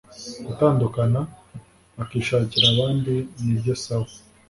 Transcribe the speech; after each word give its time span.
gutandukana 0.45 1.19
bakishakira 1.97 2.65
abandi 2.73 3.13
nibyo 3.43 3.73
sawa 3.83 4.09